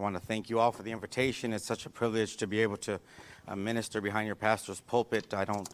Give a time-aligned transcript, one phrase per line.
[0.00, 1.52] I want to thank you all for the invitation.
[1.52, 2.98] It's such a privilege to be able to
[3.46, 5.34] uh, minister behind your pastor's pulpit.
[5.34, 5.68] I don't,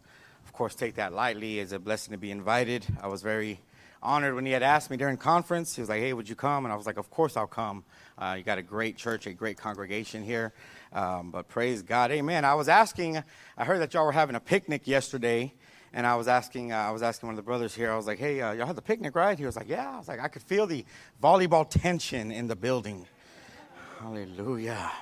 [0.44, 1.60] of course, take that lightly.
[1.60, 2.84] It's a blessing to be invited.
[3.00, 3.60] I was very
[4.02, 5.76] honored when he had asked me during conference.
[5.76, 7.84] He was like, "Hey, would you come?" And I was like, "Of course I'll come."
[8.18, 10.52] Uh, you got a great church, a great congregation here.
[10.92, 12.44] Um, but praise God, Amen.
[12.44, 13.22] I was asking.
[13.56, 15.54] I heard that y'all were having a picnic yesterday,
[15.92, 16.72] and I was asking.
[16.72, 17.92] Uh, I was asking one of the brothers here.
[17.92, 19.98] I was like, "Hey, uh, y'all had the picnic, right?" He was like, "Yeah." I
[19.98, 20.84] was like, "I could feel the
[21.22, 23.06] volleyball tension in the building."
[23.98, 24.92] Hallelujah.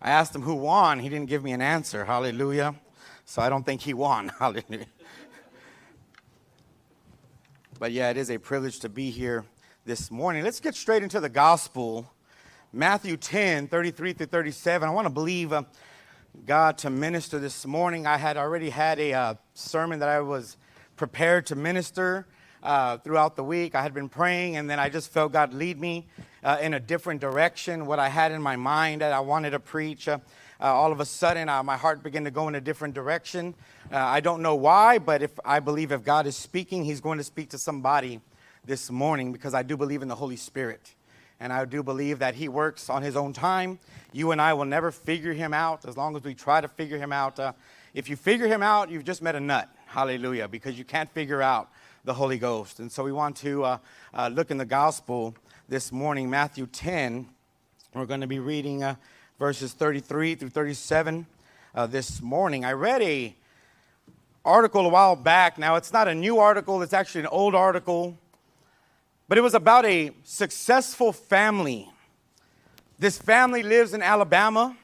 [0.00, 0.98] I asked him who won.
[0.98, 2.06] He didn't give me an answer.
[2.06, 2.74] Hallelujah.
[3.26, 4.28] So I don't think he won.
[4.38, 4.86] Hallelujah.
[7.78, 9.44] But yeah, it is a privilege to be here
[9.84, 10.42] this morning.
[10.42, 12.10] Let's get straight into the gospel.
[12.72, 14.88] Matthew 10, 33 through 37.
[14.88, 15.64] I want to believe uh,
[16.46, 18.06] God to minister this morning.
[18.06, 20.56] I had already had a uh, sermon that I was
[20.96, 22.26] prepared to minister
[22.64, 23.74] uh, throughout the week.
[23.74, 26.06] I had been praying, and then I just felt God lead me
[26.42, 27.86] uh, in a different direction.
[27.86, 30.18] What I had in my mind that I wanted to preach, uh,
[30.60, 33.54] uh, all of a sudden, my heart began to go in a different direction.
[33.92, 37.24] I don't know why, but if I believe if God is speaking, He's going to
[37.24, 38.20] speak to somebody
[38.64, 40.94] this morning because I do believe in the Holy Spirit.
[41.40, 43.78] And I do believe that He works on His own time.
[44.12, 46.96] You and I will never figure Him out as long as we try to figure
[46.96, 47.38] Him out.
[47.38, 47.52] Uh,
[47.92, 49.68] if you figure Him out, you've just met a nut.
[49.86, 50.48] Hallelujah.
[50.48, 51.68] Because you can't figure out
[52.04, 52.80] the Holy Ghost.
[52.80, 53.78] And so we want to uh,
[54.12, 55.34] uh, look in the gospel
[55.70, 57.26] this morning, Matthew 10.
[57.94, 58.96] We're going to be reading uh,
[59.38, 61.26] verses 33 through 37
[61.74, 62.62] uh, this morning.
[62.62, 63.34] I read a
[64.44, 65.56] article a while back.
[65.56, 68.18] Now, it's not a new article, it's actually an old article,
[69.26, 71.90] but it was about a successful family.
[72.98, 74.76] This family lives in Alabama.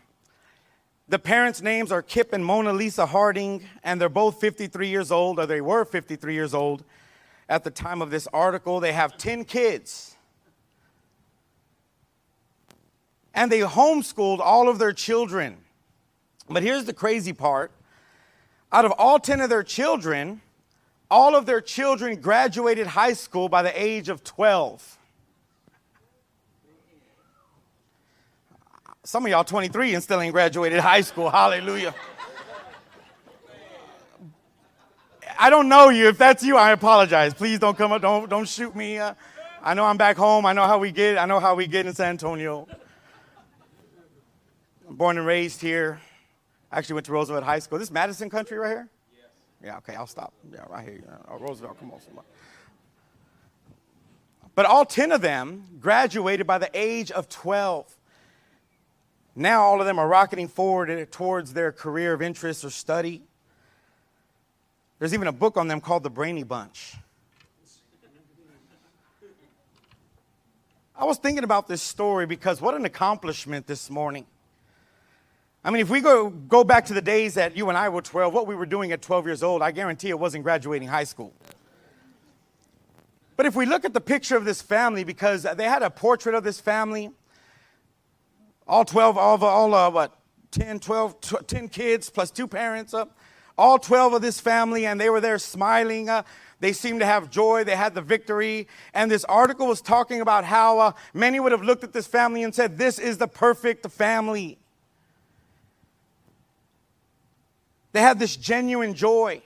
[1.11, 5.39] The parents' names are Kip and Mona Lisa Harding, and they're both 53 years old,
[5.39, 6.83] or they were 53 years old
[7.51, 8.81] at the time of this article.
[8.81, 10.17] They have 10 kids.
[13.35, 15.59] And they homeschooled all of their children.
[16.49, 17.73] But here's the crazy part
[18.73, 20.41] out of all 10 of their children,
[21.11, 24.99] all of their children graduated high school by the age of 12.
[29.03, 31.31] Some of y'all 23 and still ain't graduated high school.
[31.31, 31.95] Hallelujah.
[35.41, 36.09] I don't know you.
[36.09, 37.33] If that's you, I apologize.
[37.33, 38.03] Please don't come up.
[38.03, 38.99] Don't, don't shoot me.
[38.99, 39.15] Uh,
[39.63, 40.45] I know I'm back home.
[40.45, 41.17] I know how we get.
[41.17, 42.69] I know how we get in San Antonio.
[44.87, 45.99] I'm born and raised here.
[46.71, 47.79] I actually went to Roosevelt High School.
[47.79, 48.89] This Madison country right here?
[49.15, 49.31] Yes.
[49.65, 50.35] Yeah, okay, I'll stop.
[50.53, 51.03] Yeah, right here.
[51.31, 52.29] Oh, Roosevelt, come on, somebody.
[54.55, 57.97] But all 10 of them graduated by the age of 12.
[59.35, 63.23] Now all of them are rocketing forward towards their career of interest or study.
[65.01, 66.95] There's even a book on them called The Brainy Bunch.
[70.95, 74.27] I was thinking about this story because what an accomplishment this morning.
[75.65, 78.03] I mean, if we go, go back to the days that you and I were
[78.03, 81.05] 12, what we were doing at 12 years old, I guarantee it wasn't graduating high
[81.05, 81.33] school.
[83.39, 86.35] But if we look at the picture of this family, because they had a portrait
[86.35, 87.11] of this family,
[88.69, 90.15] all 12, all, all uh, what,
[90.51, 93.07] 10, 12, 10 kids plus two parents, uh,
[93.61, 96.09] all 12 of this family, and they were there smiling.
[96.09, 96.23] Uh,
[96.61, 97.63] they seemed to have joy.
[97.63, 98.69] They had the victory.
[98.95, 102.43] And this article was talking about how uh, many would have looked at this family
[102.43, 104.59] and said, This is the perfect family.
[107.93, 109.43] They had this genuine joy.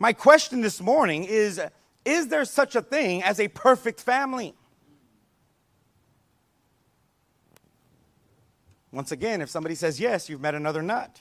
[0.00, 1.60] My question this morning is
[2.04, 4.52] Is there such a thing as a perfect family?
[8.90, 11.20] Once again, if somebody says yes, you've met another nut.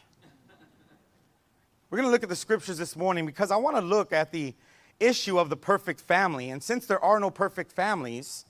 [1.93, 4.31] We're going to look at the scriptures this morning because I want to look at
[4.31, 4.55] the
[4.99, 6.49] issue of the perfect family.
[6.49, 8.45] And since there are no perfect families,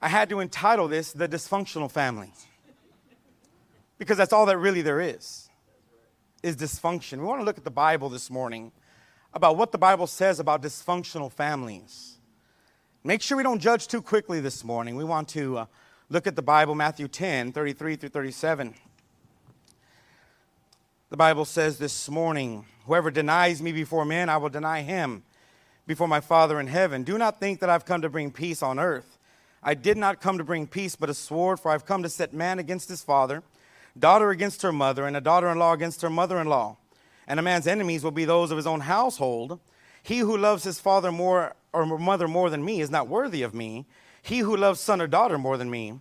[0.00, 2.32] I had to entitle this The Dysfunctional Family.
[3.98, 5.50] Because that's all that really there is,
[6.42, 7.18] is dysfunction.
[7.18, 8.72] We want to look at the Bible this morning
[9.34, 12.16] about what the Bible says about dysfunctional families.
[13.04, 14.96] Make sure we don't judge too quickly this morning.
[14.96, 15.66] We want to uh,
[16.08, 18.74] look at the Bible, Matthew 10, 33 through 37.
[21.10, 25.24] The Bible says this morning, Whoever denies me before men, I will deny him
[25.84, 27.02] before my Father in heaven.
[27.02, 29.18] Do not think that I've come to bring peace on earth.
[29.60, 32.32] I did not come to bring peace, but a sword, for I've come to set
[32.32, 33.42] man against his father,
[33.98, 36.76] daughter against her mother, and a daughter in law against her mother in law.
[37.26, 39.58] And a man's enemies will be those of his own household.
[40.04, 43.52] He who loves his father more or mother more than me is not worthy of
[43.52, 43.84] me.
[44.22, 45.98] He who loves son or daughter more than me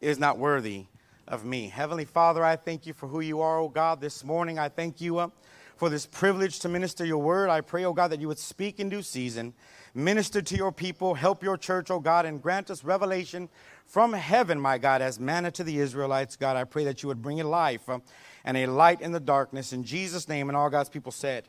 [0.00, 0.86] is not worthy
[1.28, 1.68] of me.
[1.68, 4.58] Heavenly Father, I thank you for who you are, oh God, this morning.
[4.58, 5.28] I thank you uh,
[5.76, 7.50] for this privilege to minister your word.
[7.50, 9.54] I pray, oh God, that you would speak in due season,
[9.94, 13.48] minister to your people, help your church, oh God, and grant us revelation
[13.84, 16.36] from heaven, my God, as manna to the Israelites.
[16.36, 17.98] God, I pray that you would bring a life uh,
[18.44, 19.72] and a light in the darkness.
[19.72, 21.48] In Jesus' name, and all God's people said,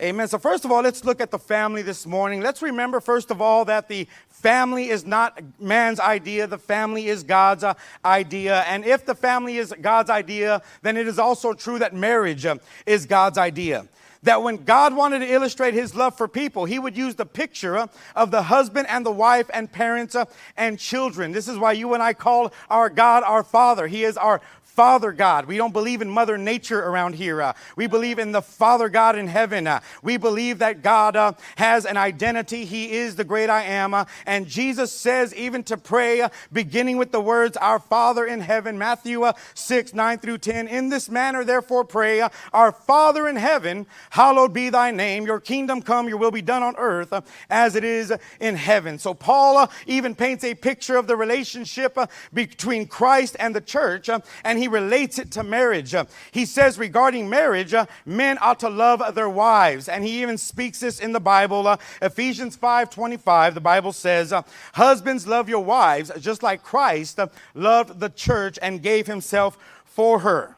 [0.00, 0.28] Amen.
[0.28, 2.40] So, first of all, let's look at the family this morning.
[2.40, 7.24] Let's remember, first of all, that the family is not man's idea, the family is
[7.24, 7.74] God's uh,
[8.04, 8.60] idea.
[8.68, 12.58] And if the family is God's idea, then it is also true that marriage uh,
[12.86, 13.88] is God's idea.
[14.22, 17.76] That when God wanted to illustrate his love for people, he would use the picture
[17.76, 21.32] uh, of the husband and the wife and parents uh, and children.
[21.32, 23.88] This is why you and I call our God our Father.
[23.88, 24.40] He is our
[24.78, 25.46] Father God.
[25.46, 27.42] We don't believe in Mother Nature around here.
[27.42, 29.66] Uh, we believe in the Father God in heaven.
[29.66, 32.64] Uh, we believe that God uh, has an identity.
[32.64, 33.92] He is the great I am.
[33.92, 38.40] Uh, and Jesus says, even to pray, uh, beginning with the words, Our Father in
[38.40, 40.68] heaven, Matthew uh, 6, 9 through 10.
[40.68, 42.20] In this manner, therefore, pray,
[42.52, 45.26] Our Father in heaven, hallowed be thy name.
[45.26, 47.12] Your kingdom come, your will be done on earth
[47.50, 49.00] as it is in heaven.
[49.00, 51.98] So, Paul even paints a picture of the relationship
[52.32, 54.08] between Christ and the church.
[54.44, 55.94] and he relates it to marriage.
[55.94, 59.88] Uh, he says regarding marriage, uh, men ought to love their wives.
[59.88, 61.66] And he even speaks this in the Bible.
[61.66, 64.32] Uh, Ephesians 5 25, the Bible says,
[64.74, 67.18] Husbands, love your wives, just like Christ
[67.54, 70.57] loved the church and gave himself for her.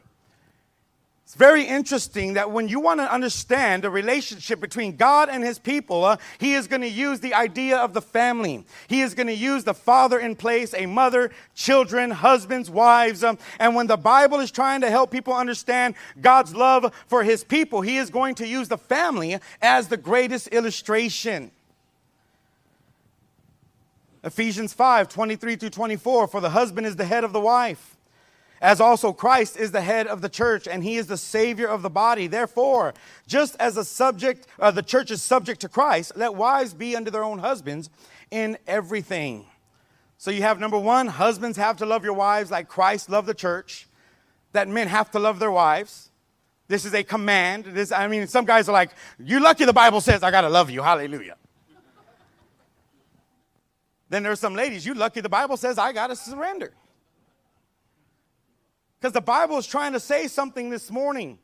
[1.31, 5.59] It's very interesting that when you want to understand the relationship between God and his
[5.59, 8.65] people, uh, he is going to use the idea of the family.
[8.89, 13.23] He is going to use the father in place, a mother, children, husbands, wives.
[13.23, 17.45] Um, and when the Bible is trying to help people understand God's love for his
[17.45, 21.49] people, he is going to use the family as the greatest illustration.
[24.25, 27.90] Ephesians 5 23 through 24 For the husband is the head of the wife
[28.61, 31.81] as also Christ is the head of the church and he is the savior of
[31.81, 32.27] the body.
[32.27, 32.93] Therefore,
[33.27, 37.09] just as a subject, uh, the church is subject to Christ, let wives be under
[37.09, 37.89] their own husbands
[38.29, 39.45] in everything.
[40.19, 43.33] So you have number one, husbands have to love your wives like Christ loved the
[43.33, 43.87] church,
[44.51, 46.11] that men have to love their wives.
[46.67, 47.65] This is a command.
[47.65, 50.69] This, I mean, some guys are like, you lucky the Bible says I gotta love
[50.69, 50.83] you.
[50.83, 51.35] Hallelujah.
[54.09, 56.73] then there's some ladies, you lucky the Bible says I gotta surrender.
[59.01, 61.39] Because the Bible is trying to say something this morning.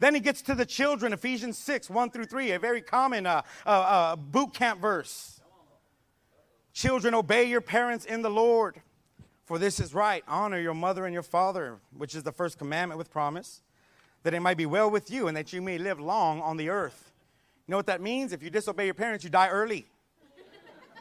[0.00, 3.42] Then he gets to the children, Ephesians 6, 1 through 3, a very common uh,
[3.64, 5.40] uh, uh, boot camp verse.
[6.72, 8.80] Children, obey your parents in the Lord,
[9.44, 10.24] for this is right.
[10.26, 13.62] Honor your mother and your father, which is the first commandment with promise,
[14.24, 16.68] that it might be well with you and that you may live long on the
[16.68, 17.12] earth.
[17.66, 18.32] You know what that means?
[18.32, 19.86] If you disobey your parents, you die early.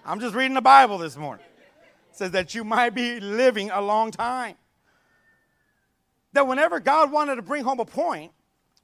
[0.06, 1.46] I'm just reading the Bible this morning.
[2.12, 4.58] It says that you might be living a long time
[6.33, 8.31] that whenever God wanted to bring home a point,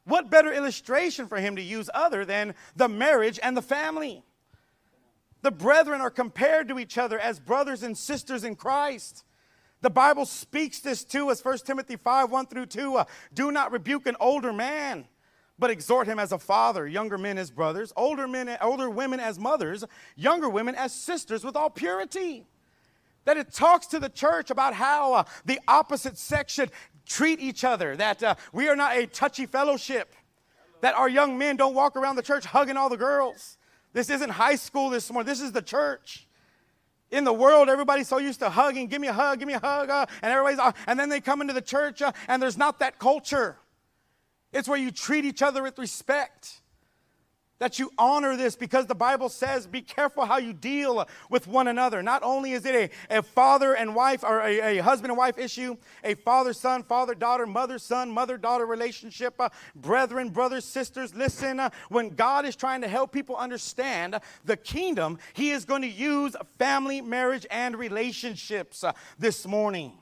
[0.05, 4.23] what better illustration for him to use other than the marriage and the family?
[5.43, 9.25] The brethren are compared to each other as brothers and sisters in Christ.
[9.81, 12.95] The Bible speaks this to us, 1 Timothy 5 1 through 2.
[12.95, 15.05] Uh, Do not rebuke an older man,
[15.59, 19.37] but exhort him as a father, younger men as brothers, older men, older women as
[19.37, 19.83] mothers,
[20.15, 22.45] younger women as sisters with all purity.
[23.25, 26.71] That it talks to the church about how uh, the opposite sex should
[27.05, 30.13] treat each other, that uh, we are not a touchy fellowship,
[30.81, 33.57] that our young men don't walk around the church hugging all the girls.
[33.93, 36.27] This isn't high school this morning, this is the church.
[37.11, 39.59] In the world, everybody's so used to hugging, give me a hug, give me a
[39.59, 42.57] hug, uh, and everybody's, uh, and then they come into the church uh, and there's
[42.57, 43.57] not that culture.
[44.51, 46.61] It's where you treat each other with respect
[47.63, 51.69] that you honor this because the Bible says be careful how you deal with one
[51.69, 52.03] another.
[52.03, 55.37] Not only is it a, a father and wife or a, a husband and wife
[55.37, 61.15] issue, a father son, father daughter, mother son, mother daughter relationship, uh, brethren, brothers, sisters.
[61.15, 65.83] Listen, uh, when God is trying to help people understand the kingdom, He is going
[65.83, 69.93] to use family, marriage, and relationships uh, this morning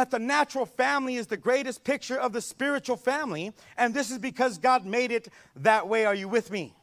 [0.00, 4.16] that the natural family is the greatest picture of the spiritual family, and this is
[4.16, 6.06] because God made it that way.
[6.06, 6.74] Are you with me?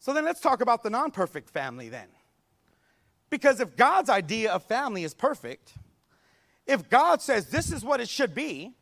[0.00, 2.08] So then let's talk about the non perfect family then.
[3.30, 5.72] Because if God's idea of family is perfect,
[6.66, 8.74] if God says this is what it should be,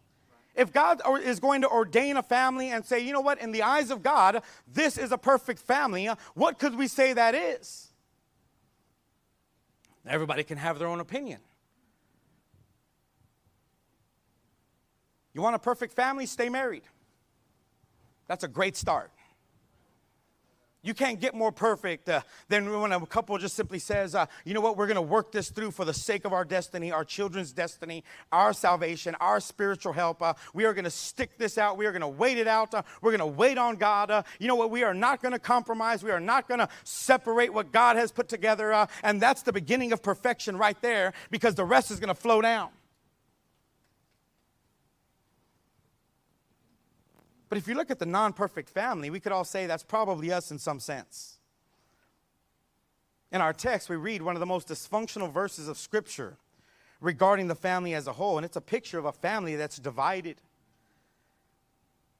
[0.56, 3.62] if God is going to ordain a family and say, you know what, in the
[3.62, 7.92] eyes of God, this is a perfect family, what could we say that is?
[10.04, 11.38] Everybody can have their own opinion.
[15.34, 16.26] You want a perfect family?
[16.26, 16.82] Stay married.
[18.26, 19.10] That's a great start.
[20.82, 24.54] You can't get more perfect uh, than when a couple just simply says, uh, you
[24.54, 27.04] know what, we're going to work this through for the sake of our destiny, our
[27.04, 30.22] children's destiny, our salvation, our spiritual help.
[30.22, 31.76] Uh, we are going to stick this out.
[31.76, 32.72] We are going to wait it out.
[32.72, 34.10] Uh, we're going to wait on God.
[34.10, 36.02] Uh, you know what, we are not going to compromise.
[36.02, 38.72] We are not going to separate what God has put together.
[38.72, 42.14] Uh, and that's the beginning of perfection right there because the rest is going to
[42.14, 42.70] flow down.
[47.50, 50.33] But if you look at the non perfect family, we could all say that's probably
[50.33, 51.37] us in some sense.
[53.33, 56.37] In our text, we read one of the most dysfunctional verses of Scripture
[57.00, 60.37] regarding the family as a whole, and it's a picture of a family that's divided.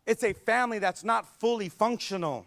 [0.05, 2.45] It's a family that's not fully functional.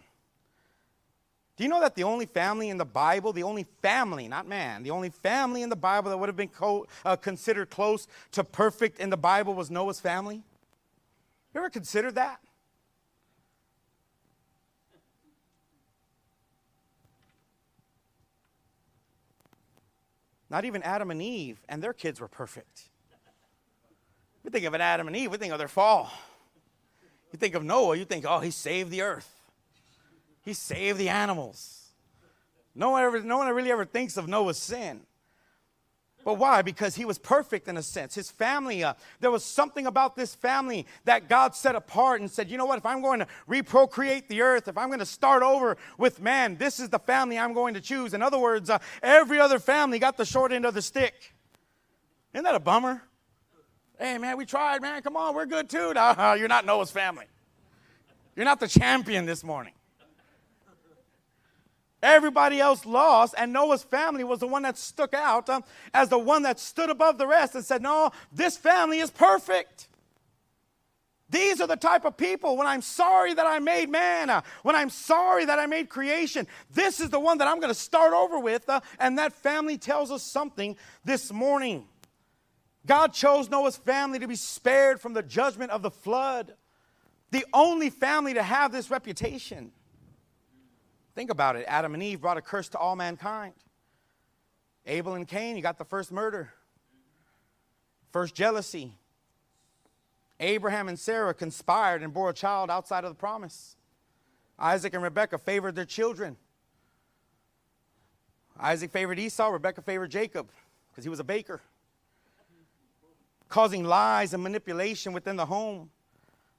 [1.56, 4.84] Do you know that the only family in the Bible, the only family, not man,
[4.84, 8.44] the only family in the Bible that would have been co- uh, considered close to
[8.44, 10.42] perfect in the Bible was Noah's family?
[11.54, 12.40] You ever considered that?
[20.54, 22.84] Not even Adam and Eve and their kids were perfect.
[24.44, 26.12] We think of an Adam and Eve, we think of their fall.
[27.32, 29.28] You think of Noah, you think, oh, he saved the earth.
[30.44, 31.88] He saved the animals.
[32.76, 35.02] No one, ever, no one really ever thinks of Noah's sin.
[36.24, 36.62] But why?
[36.62, 38.16] Because he was perfect in a sense.
[38.16, 42.50] His family, uh, there was something about this family that God set apart and said,
[42.50, 45.44] you know what, if I'm going to reprocreate the earth, if I'm going to start
[45.44, 48.14] over with man, this is the family I'm going to choose.
[48.14, 51.34] In other words, uh, every other family got the short end of the stick.
[52.34, 53.04] Isn't that a bummer?
[54.00, 55.02] Hey, man, we tried, man.
[55.02, 55.94] Come on, we're good too.
[55.94, 57.26] No, you're not Noah's family.
[58.36, 59.74] You're not the champion this morning.
[62.04, 66.20] Everybody else lost, and Noah's family was the one that stuck out um, as the
[66.20, 69.88] one that stood above the rest and said, No, this family is perfect.
[71.30, 74.76] These are the type of people when I'm sorry that I made man, uh, when
[74.76, 78.14] I'm sorry that I made creation, this is the one that I'm going to start
[78.14, 78.68] over with.
[78.68, 81.88] Uh, and that family tells us something this morning.
[82.86, 86.54] God chose Noah's family to be spared from the judgment of the flood,
[87.32, 89.72] the only family to have this reputation.
[91.16, 91.66] Think about it.
[91.68, 93.54] Adam and Eve brought a curse to all mankind.
[94.86, 96.54] Abel and Cain, you got the first murder,
[98.12, 98.98] first jealousy.
[100.40, 103.78] Abraham and Sarah conspired and bore a child outside of the promise.
[104.60, 106.36] Isaac and Rebekah favored their children.
[108.60, 110.50] Isaac favored Esau, Rebekah favored Jacob
[110.92, 111.62] because he was a baker,
[113.50, 115.90] causing lies and manipulation within the home.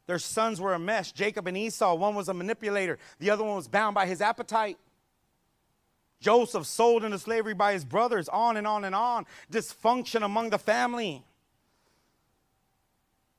[0.06, 1.12] Their sons were a mess.
[1.12, 4.78] Jacob and Esau, one was a manipulator, the other one was bound by his appetite.
[6.20, 9.26] Joseph sold into slavery by his brothers, on and on and on.
[9.52, 11.22] Dysfunction among the family.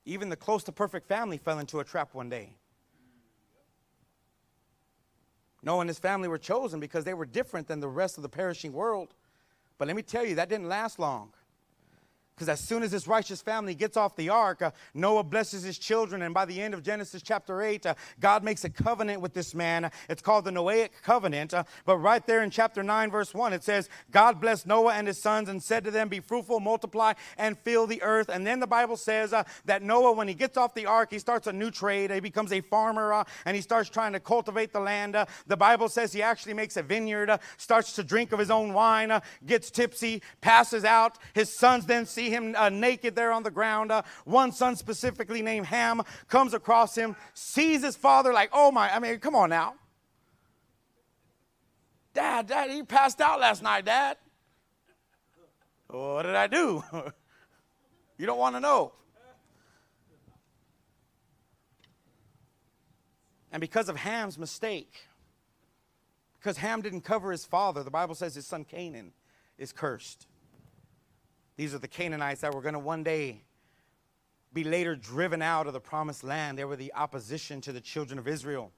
[0.05, 2.55] Even the close to perfect family fell into a trap one day.
[5.63, 8.29] Noah and his family were chosen because they were different than the rest of the
[8.29, 9.15] perishing world.
[9.79, 11.33] But let me tell you, that didn't last long.
[12.35, 15.77] Because as soon as this righteous family gets off the ark, uh, Noah blesses his
[15.77, 16.21] children.
[16.21, 19.55] And by the end of Genesis chapter 8, uh, God makes a covenant with this
[19.55, 19.89] man.
[20.09, 21.53] It's called the Noahic covenant.
[21.53, 25.07] Uh, but right there in chapter 9, verse 1, it says, God blessed Noah and
[25.07, 28.27] his sons and said to them, Be fruitful, multiply, and fill the earth.
[28.27, 31.19] And then the Bible says uh, that Noah, when he gets off the ark, he
[31.19, 32.11] starts a new trade.
[32.11, 35.15] He becomes a farmer uh, and he starts trying to cultivate the land.
[35.15, 38.73] Uh, the Bible says he actually makes a vineyard, starts to drink of his own
[38.73, 41.17] wine, gets tipsy, passes out.
[41.33, 43.91] His sons then see see him uh, naked there on the ground.
[43.91, 48.93] Uh, one son, specifically named Ham, comes across him, sees his father, like, oh my,
[48.93, 49.75] I mean, come on now.
[52.13, 54.17] Dad, Dad, he passed out last night, Dad.
[55.87, 56.83] What did I do?
[58.17, 58.93] you don't want to know.
[63.51, 65.07] And because of Ham's mistake,
[66.39, 69.13] because Ham didn't cover his father, the Bible says his son Canaan
[69.57, 70.27] is cursed.
[71.57, 73.41] These are the Canaanites that were going to one day
[74.53, 76.57] be later driven out of the promised land.
[76.57, 78.71] They were the opposition to the children of Israel.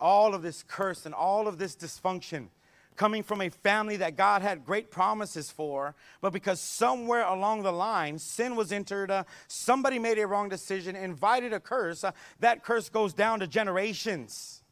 [0.00, 2.48] All of this curse and all of this dysfunction
[2.96, 7.72] coming from a family that God had great promises for, but because somewhere along the
[7.72, 12.62] line sin was entered, uh, somebody made a wrong decision, invited a curse, uh, that
[12.62, 14.62] curse goes down to generations.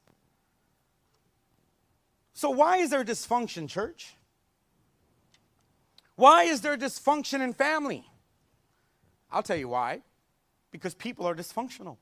[2.32, 4.14] So, why is there dysfunction, church?
[6.16, 8.04] Why is there dysfunction in family?
[9.30, 10.02] I'll tell you why.
[10.70, 11.96] Because people are dysfunctional.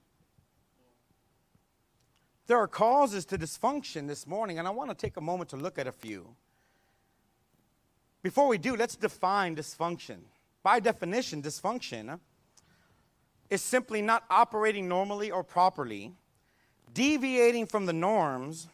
[2.47, 5.57] There are causes to dysfunction this morning, and I want to take a moment to
[5.57, 6.35] look at a few.
[8.23, 10.19] before we do, let's define dysfunction.
[10.63, 12.19] By definition, dysfunction
[13.49, 16.13] is simply not operating normally or properly,
[16.93, 18.69] deviating from the norms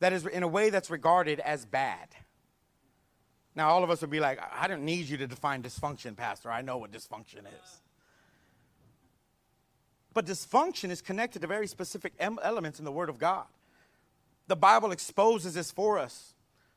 [0.00, 2.08] that is in a way that's regarded as bad.
[3.54, 6.50] Now, all of us would be like, I don't need you to define dysfunction, Pastor.
[6.50, 7.80] I know what dysfunction is.
[10.14, 13.44] But dysfunction is connected to very specific elements in the Word of God.
[14.46, 16.34] The Bible exposes this for us.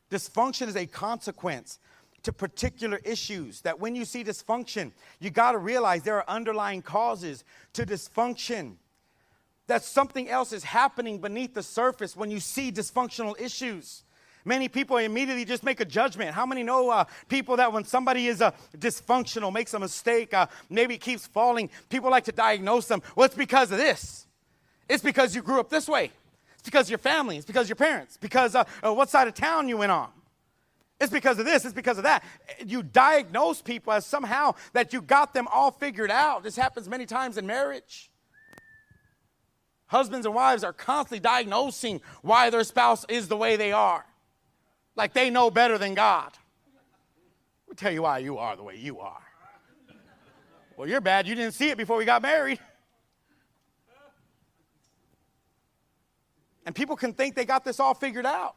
[0.09, 1.79] Dysfunction is a consequence
[2.23, 3.61] to particular issues.
[3.61, 8.75] That when you see dysfunction, you got to realize there are underlying causes to dysfunction.
[9.67, 14.04] That something else is happening beneath the surface when you see dysfunctional issues.
[14.45, 16.31] Many people immediately just make a judgment.
[16.35, 20.45] How many know uh, people that when somebody is uh, dysfunctional, makes a mistake, uh,
[20.69, 23.01] maybe keeps falling, people like to diagnose them?
[23.15, 24.27] Well, it's because of this.
[24.87, 26.11] It's because you grew up this way.
[26.53, 27.37] It's because your family.
[27.37, 28.17] It's because your parents.
[28.17, 30.09] Because uh, uh, what side of town you went on.
[31.01, 32.23] It's because of this, it's because of that.
[32.65, 36.43] You diagnose people as somehow that you got them all figured out.
[36.43, 38.11] This happens many times in marriage.
[39.87, 44.05] Husbands and wives are constantly diagnosing why their spouse is the way they are
[44.95, 46.31] like they know better than God.
[47.69, 49.21] Me tell you why you are the way you are.
[50.77, 51.27] Well, you're bad.
[51.27, 52.59] You didn't see it before we got married.
[56.65, 58.55] And people can think they got this all figured out.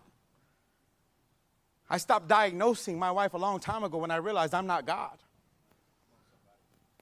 [1.91, 5.19] I stopped diagnosing my wife a long time ago when I realized I'm not God.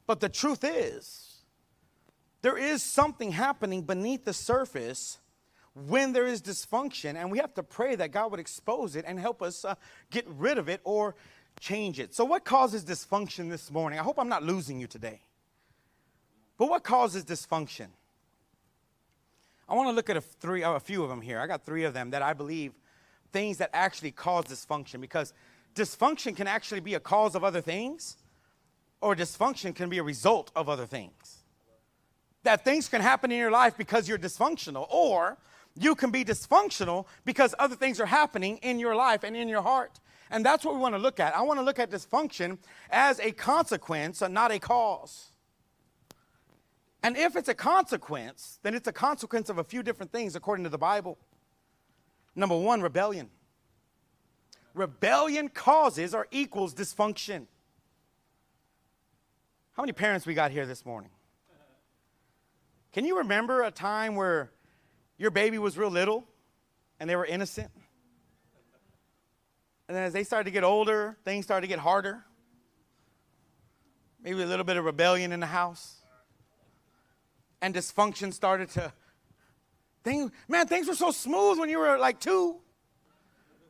[0.07, 1.43] But the truth is,
[2.43, 5.19] there is something happening beneath the surface
[5.85, 9.21] when there is dysfunction, and we have to pray that God would expose it and
[9.21, 9.75] help us uh,
[10.11, 11.15] get rid of it or
[11.61, 12.15] change it.
[12.15, 13.99] So, what causes dysfunction this morning?
[13.99, 15.21] I hope I'm not losing you today.
[16.57, 17.89] But what causes dysfunction?
[19.69, 21.41] I want to look at a, three, a few of them here.
[21.41, 22.73] I got three of them that I believe
[23.33, 25.35] things that actually cause dysfunction because
[25.75, 28.17] dysfunction can actually be a cause of other things,
[29.03, 31.43] or dysfunction can be a result of other things.
[32.45, 35.37] That things can happen in your life because you're dysfunctional, or
[35.79, 39.63] you can be dysfunctional because other things are happening in your life and in your
[39.63, 40.01] heart.
[40.31, 41.37] And that's what we want to look at.
[41.37, 42.59] I want to look at dysfunction
[42.91, 45.33] as a consequence and not a cause.
[47.03, 50.65] And if it's a consequence, then it's a consequence of a few different things according
[50.65, 51.19] to the Bible.
[52.35, 53.31] Number one, rebellion.
[54.75, 57.47] Rebellion causes or equals dysfunction.
[59.73, 61.11] How many parents we got here this morning?
[62.93, 64.51] Can you remember a time where
[65.19, 66.27] your baby was real little
[67.01, 67.71] and they were innocent.
[69.89, 72.25] And then as they started to get older, things started to get harder.
[74.23, 76.01] Maybe a little bit of rebellion in the house.
[77.63, 78.93] And dysfunction started to.
[80.49, 82.61] Man, things were so smooth when you were like two.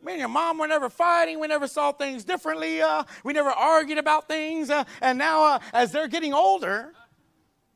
[0.03, 1.41] Me and your mom were never fighting.
[1.41, 2.81] We never saw things differently.
[2.81, 4.71] Uh, we never argued about things.
[4.71, 6.93] Uh, and now, uh, as they're getting older,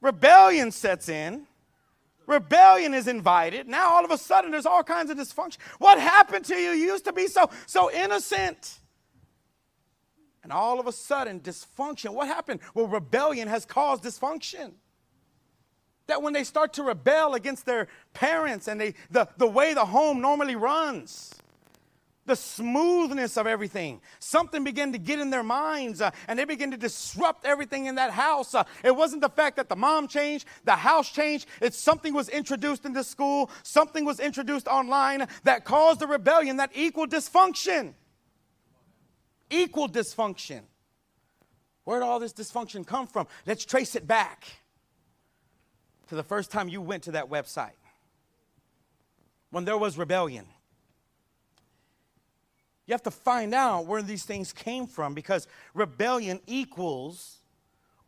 [0.00, 1.46] rebellion sets in
[2.30, 3.68] rebellion is invited.
[3.68, 5.58] Now all of a sudden there's all kinds of dysfunction.
[5.78, 6.70] What happened to you?
[6.70, 8.78] You used to be so so innocent.
[10.42, 12.14] And all of a sudden dysfunction.
[12.14, 12.60] What happened?
[12.74, 14.72] Well, rebellion has caused dysfunction.
[16.06, 19.84] That when they start to rebel against their parents and they the, the way the
[19.84, 21.34] home normally runs,
[22.30, 24.00] the smoothness of everything.
[24.20, 27.96] Something began to get in their minds uh, and they began to disrupt everything in
[27.96, 28.54] that house.
[28.54, 31.46] Uh, it wasn't the fact that the mom changed, the house changed.
[31.60, 36.70] It's something was introduced into school, something was introduced online that caused a rebellion that
[36.72, 37.94] equaled dysfunction.
[39.50, 40.60] Equal dysfunction.
[41.82, 43.26] Where did all this dysfunction come from?
[43.44, 44.46] Let's trace it back
[46.06, 47.72] to the first time you went to that website
[49.50, 50.46] when there was rebellion.
[52.90, 57.38] You have to find out where these things came from because rebellion equals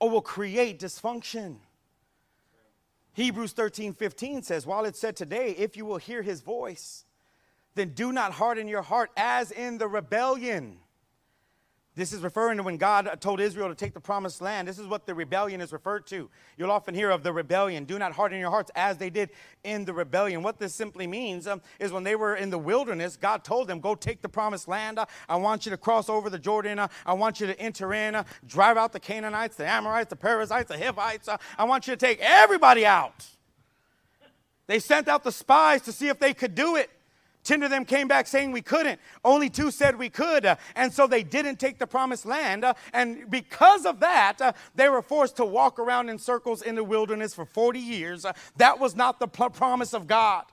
[0.00, 1.58] or will create dysfunction.
[3.12, 7.04] Hebrews 13 15 says, While it said today, if you will hear his voice,
[7.76, 10.78] then do not harden your heart as in the rebellion
[11.94, 14.66] this is referring to when God told Israel to take the promised land.
[14.66, 16.30] This is what the rebellion is referred to.
[16.56, 17.84] You'll often hear of the rebellion.
[17.84, 19.28] Do not harden your hearts as they did
[19.62, 20.42] in the rebellion.
[20.42, 23.78] What this simply means um, is when they were in the wilderness, God told them,
[23.78, 24.98] Go take the promised land.
[24.98, 26.78] Uh, I want you to cross over the Jordan.
[26.78, 30.16] Uh, I want you to enter in, uh, drive out the Canaanites, the Amorites, the
[30.16, 31.28] Perizzites, the Hivites.
[31.58, 33.26] I want you to take everybody out.
[34.66, 36.88] They sent out the spies to see if they could do it.
[37.44, 39.00] Ten of them came back saying we couldn't.
[39.24, 40.46] Only two said we could.
[40.46, 42.64] Uh, and so they didn't take the promised land.
[42.64, 46.76] Uh, and because of that, uh, they were forced to walk around in circles in
[46.76, 48.24] the wilderness for 40 years.
[48.56, 50.44] That was not the promise of God.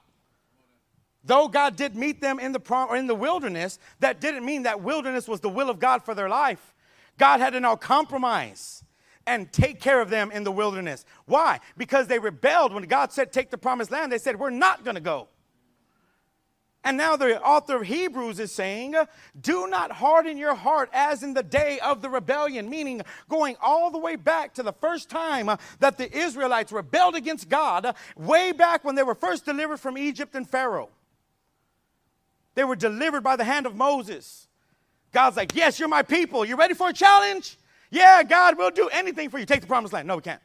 [1.24, 4.82] Though God did meet them in the, prom- in the wilderness, that didn't mean that
[4.82, 6.74] wilderness was the will of God for their life.
[7.20, 8.84] God had to now compromise
[9.28, 11.06] and take care of them in the wilderness.
[11.26, 11.60] Why?
[11.78, 14.12] Because they rebelled when God said, Take the promised land.
[14.12, 15.28] They said, We're not going to go.
[16.84, 18.96] And now the author of Hebrews is saying,
[19.40, 23.92] Do not harden your heart as in the day of the rebellion, meaning going all
[23.92, 28.86] the way back to the first time that the Israelites rebelled against God, way back
[28.86, 30.90] when they were first delivered from Egypt and Pharaoh.
[32.56, 34.48] They were delivered by the hand of Moses.
[35.12, 36.46] God's like, Yes, you're my people.
[36.46, 37.58] You ready for a challenge?
[37.92, 39.46] Yeah, God, we'll do anything for you.
[39.46, 40.08] Take the promised land.
[40.08, 40.42] No, we can't.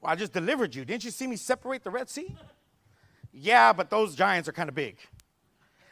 [0.00, 0.84] Well, I just delivered you.
[0.84, 2.36] Didn't you see me separate the Red Sea?
[3.32, 4.96] Yeah, but those giants are kind of big.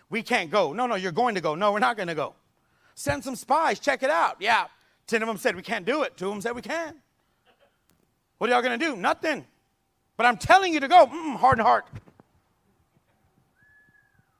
[0.09, 0.73] We can't go.
[0.73, 1.55] No, no, you're going to go.
[1.55, 2.35] No, we're not going to go.
[2.95, 3.79] Send some spies.
[3.79, 4.37] Check it out.
[4.41, 4.67] Yeah.
[5.07, 6.17] Ten of them said we can't do it.
[6.17, 6.95] Two of them said we can.
[8.39, 8.97] What are y'all going to do?
[8.97, 9.45] Nothing.
[10.17, 11.07] But I'm telling you to go.
[11.07, 11.87] Mm, harden heart.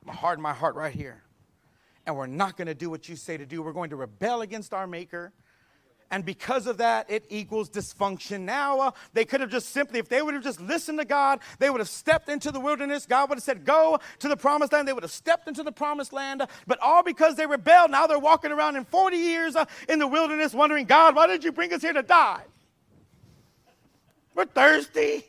[0.07, 1.23] I'm harden my heart right here
[2.07, 3.63] and we're not going to do what you say to do.
[3.63, 5.33] We're going to rebel against our Maker.
[6.11, 8.43] And because of that, it equals dysfunction.
[8.43, 11.41] Now, uh, they could have just simply, if they would have just listened to God,
[11.59, 13.07] they would have stepped into the wilderness.
[13.07, 14.87] God would have said, Go to the promised land.
[14.87, 16.47] They would have stepped into the promised land.
[16.67, 20.07] But all because they rebelled, now they're walking around in 40 years uh, in the
[20.07, 22.43] wilderness wondering, God, why did you bring us here to die?
[24.35, 25.25] We're thirsty.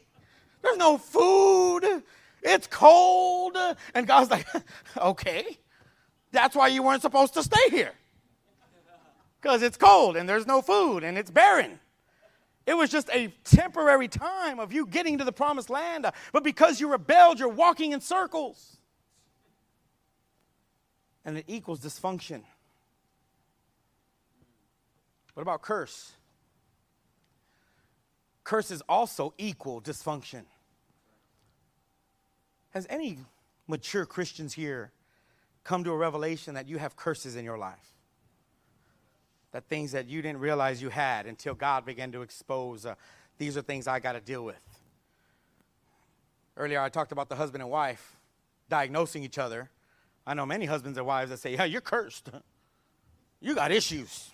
[0.61, 2.03] There's no food.
[2.43, 3.57] It's cold.
[3.95, 4.45] And God's like,
[4.97, 5.57] Okay.
[6.31, 7.93] That's why you weren't supposed to stay here.
[9.47, 11.79] Because it's cold and there's no food and it's barren.
[12.65, 16.05] It was just a temporary time of you getting to the promised land.
[16.05, 18.75] Uh, but because you rebelled, you're walking in circles.
[21.23, 22.41] And it equals dysfunction.
[25.33, 26.12] What about curse?
[28.43, 30.43] Curses also equal dysfunction.
[32.71, 33.19] Has any
[33.65, 34.91] mature Christians here
[35.63, 37.96] come to a revelation that you have curses in your life.
[39.57, 42.93] That things that you didn't realize you had until God began to expose uh,
[43.39, 44.61] these are things I got to deal with.
[46.55, 48.17] Earlier, I talked about the husband and wife
[48.69, 49.71] diagnosing each other.
[50.27, 52.29] I know many husbands and wives that say, Yeah, you're cursed.
[53.41, 54.29] You got issues.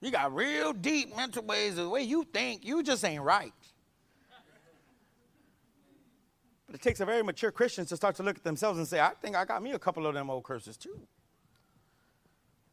[0.00, 1.72] You got real deep mental ways.
[1.72, 3.52] of The way you think, you just ain't right.
[6.66, 9.00] But it takes a very mature Christian to start to look at themselves and say,
[9.00, 11.08] I think I got me a couple of them old curses too.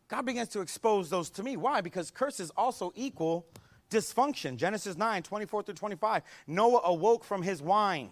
[0.10, 1.56] God begins to expose those to me.
[1.56, 1.82] Why?
[1.82, 3.46] Because curses also equal
[3.90, 4.58] dysfunction.
[4.58, 6.24] Genesis 9, 24 through 25.
[6.48, 8.10] Noah awoke from his wine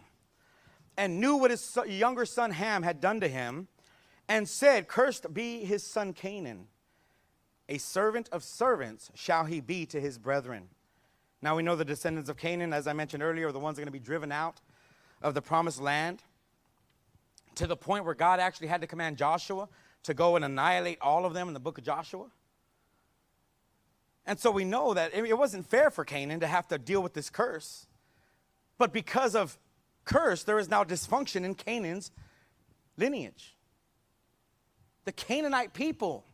[0.96, 3.68] and knew what his younger son Ham had done to him
[4.30, 6.68] and said, Cursed be his son Canaan.
[7.68, 10.70] A servant of servants shall he be to his brethren.
[11.42, 13.82] Now we know the descendants of Canaan, as I mentioned earlier, are the ones that
[13.82, 14.62] are going to be driven out
[15.22, 16.24] of the promised land
[17.56, 19.68] to the point where God actually had to command Joshua
[20.08, 22.26] to go and annihilate all of them in the book of Joshua.
[24.26, 27.14] And so we know that it wasn't fair for Canaan to have to deal with
[27.14, 27.86] this curse.
[28.78, 29.58] But because of
[30.04, 32.12] curse, there is now dysfunction in Canaan's
[32.98, 33.56] lineage.
[35.06, 36.26] The Canaanite people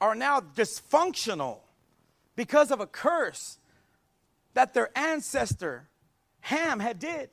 [0.00, 1.58] are now dysfunctional
[2.36, 3.58] because of a curse
[4.54, 5.88] that their ancestor
[6.40, 7.30] Ham had did.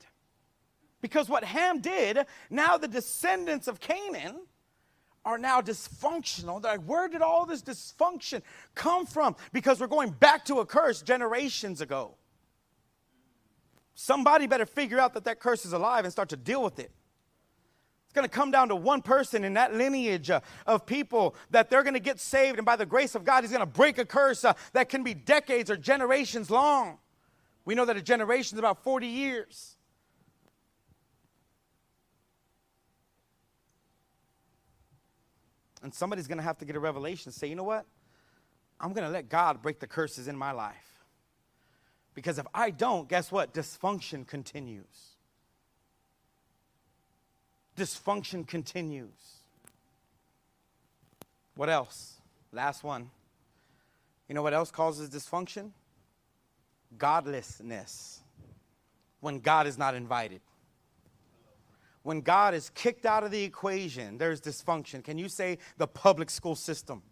[1.00, 2.18] Because what Ham did,
[2.50, 4.36] now the descendants of Canaan
[5.28, 6.62] are now dysfunctional.
[6.62, 8.40] They're like, where did all this dysfunction
[8.74, 9.36] come from?
[9.52, 12.14] Because we're going back to a curse generations ago.
[13.94, 16.90] Somebody better figure out that that curse is alive and start to deal with it.
[18.06, 21.68] It's going to come down to one person in that lineage uh, of people that
[21.68, 23.98] they're going to get saved, and by the grace of God, He's going to break
[23.98, 26.96] a curse uh, that can be decades or generations long.
[27.66, 29.76] We know that a generation is about 40 years.
[35.88, 37.86] And somebody's going to have to get a revelation say, you know what?
[38.78, 41.06] I'm going to let God break the curses in my life.
[42.14, 43.54] Because if I don't, guess what?
[43.54, 44.84] Dysfunction continues.
[47.74, 49.38] Dysfunction continues.
[51.56, 52.16] What else?
[52.52, 53.08] Last one.
[54.28, 55.70] You know what else causes dysfunction?
[56.98, 58.20] Godlessness.
[59.20, 60.42] When God is not invited
[62.08, 65.04] when God is kicked out of the equation, there's dysfunction.
[65.04, 67.02] Can you say the public school system?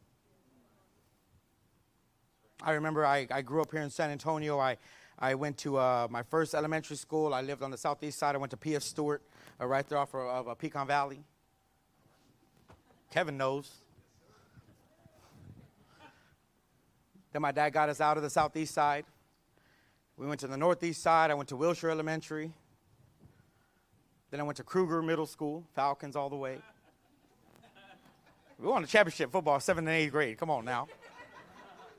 [2.63, 4.59] I remember I, I grew up here in San Antonio.
[4.59, 4.79] I,
[5.19, 7.35] I went to uh, my first elementary school.
[7.35, 8.35] I lived on the southeast side.
[8.37, 8.83] I went to P.F.
[8.83, 9.21] Stewart,
[9.61, 11.23] uh, right there off of, uh, Pecan Valley.
[13.11, 13.71] Kevin knows.
[17.35, 19.05] Then my dad got us out of the southeast side.
[20.17, 21.31] We went to the northeast side.
[21.31, 22.55] I went to Wilshire Elementary.
[24.31, 26.59] Then I went to Krueger Middle School, Falcons all the way.
[28.59, 30.39] We won a championship football, seventh and eighth grade.
[30.39, 30.89] Come on now.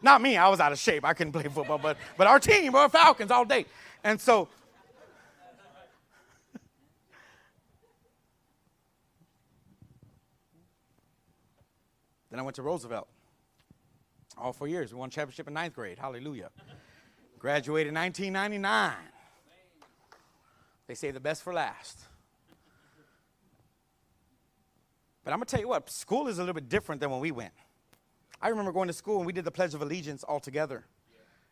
[0.01, 1.05] Not me, I was out of shape.
[1.05, 3.65] I couldn't play football, but, but our team were Falcons all day.
[4.03, 4.47] And so,
[12.29, 13.07] then I went to Roosevelt.
[14.37, 14.93] All four years.
[14.93, 15.97] We won championship in ninth grade.
[15.97, 16.51] Hallelujah.
[17.39, 18.93] Graduated in 1999.
[20.85, 21.99] They say the best for last.
[25.27, 27.19] But I'm going to tell you what, school is a little bit different than when
[27.19, 27.51] we went.
[28.41, 30.85] I remember going to school and we did the Pledge of Allegiance all together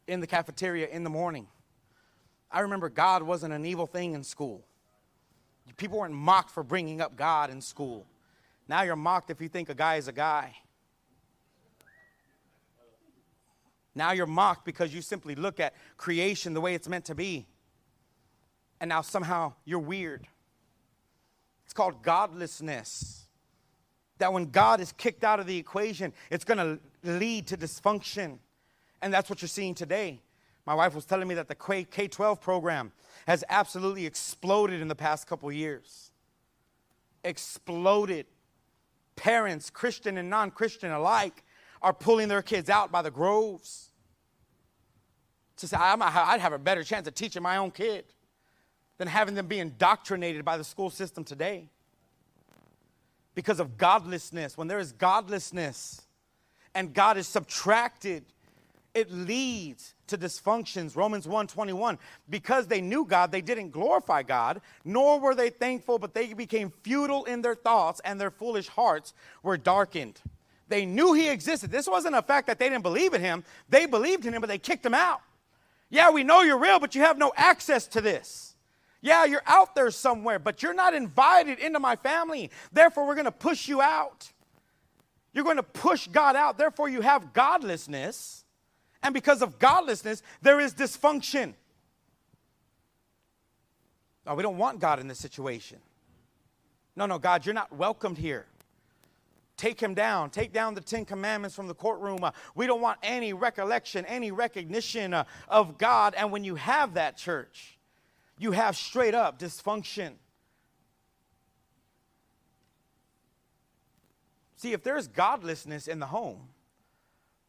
[0.08, 1.48] in the cafeteria in the morning.
[2.50, 4.64] I remember God wasn't an evil thing in school.
[5.76, 8.08] People weren't mocked for bringing up God in school.
[8.70, 10.56] Now you're mocked if you think a guy is a guy.
[13.94, 17.46] Now you're mocked because you simply look at creation the way it's meant to be.
[18.80, 20.26] And now somehow you're weird.
[21.66, 23.25] It's called godlessness
[24.17, 28.39] that when God is kicked out of the equation, it's going to lead to dysfunction.
[29.01, 30.21] And that's what you're seeing today.
[30.65, 32.91] My wife was telling me that the K 12 program
[33.28, 36.12] has absolutely exploded in the past couple years.
[37.23, 38.25] Exploded.
[39.15, 41.43] Parents, Christian and non Christian alike,
[41.82, 43.91] are pulling their kids out by the groves.
[45.58, 48.06] To say, I'd have a better chance of teaching my own kid
[48.97, 51.69] than having them be indoctrinated by the school system today
[53.36, 54.58] because of godlessness.
[54.58, 56.02] When there is godlessness
[56.74, 58.26] and God is subtracted,
[58.93, 60.95] it leads to dysfunctions.
[60.95, 62.00] Romans 1:21.
[62.30, 66.71] Because they knew God, they didn't glorify God, nor were they thankful, but they became
[66.82, 70.21] futile in their thoughts and their foolish hearts were darkened.
[70.67, 71.69] They knew he existed.
[71.69, 73.43] This wasn't a fact that they didn't believe in him.
[73.69, 75.21] They believed in him, but they kicked him out.
[75.89, 78.55] Yeah, we know you're real, but you have no access to this.
[79.06, 82.50] Yeah, you're out there somewhere, but you're not invited into my family.
[82.74, 84.28] Therefore, we're going to push you out.
[85.32, 86.58] You're going to push God out.
[86.58, 88.46] Therefore, you have godlessness.
[89.04, 91.54] And because of godlessness, there is dysfunction.
[94.26, 95.78] No, we don't want God in this situation.
[96.96, 98.48] No, no, God, you're not welcomed here.
[99.56, 100.32] Take him down.
[100.32, 102.24] Take down the Ten Commandments from the courtroom.
[102.24, 106.15] Uh, we don't want any recollection, any recognition uh, of God.
[106.18, 107.75] And when you have that, church,
[108.38, 110.13] you have straight up dysfunction.
[114.58, 116.50] See, if there's godlessness in the home,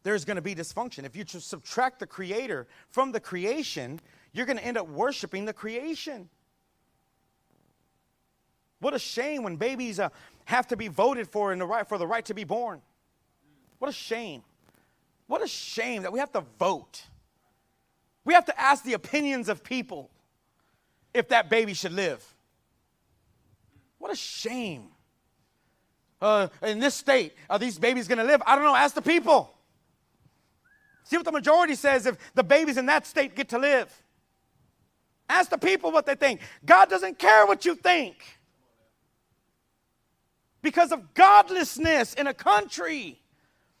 [0.03, 1.03] there's going to be dysfunction.
[1.03, 3.99] If you subtract the creator from the creation,
[4.33, 6.29] you're going to end up worshiping the creation.
[8.79, 10.09] What a shame when babies uh,
[10.45, 12.81] have to be voted for in the right, for the right to be born.
[13.79, 14.43] What a shame.
[15.25, 17.03] What a shame that we have to vote.
[18.23, 20.11] We have to ask the opinions of people
[21.17, 22.23] if that baby should live.
[23.97, 24.89] What a shame.
[26.21, 28.41] Uh, in this state, are these babies going to live?
[28.45, 28.75] I don't know.
[28.75, 29.53] Ask the people.
[31.03, 33.93] See what the majority says if the babies in that state get to live.
[35.29, 36.41] Ask the people what they think.
[36.65, 38.15] God doesn't care what you think.
[40.61, 43.21] Because of godlessness in a country,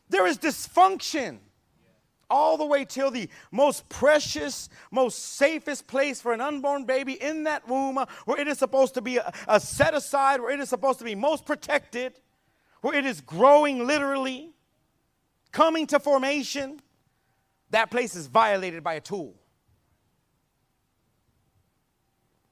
[0.09, 1.39] there is dysfunction
[2.29, 7.43] all the way till the most precious, most safest place for an unborn baby in
[7.43, 10.59] that womb, uh, where it is supposed to be a, a set aside, where it
[10.59, 12.19] is supposed to be most protected,
[12.81, 14.51] where it is growing literally,
[15.51, 16.81] coming to formation.
[17.71, 19.35] That place is violated by a tool.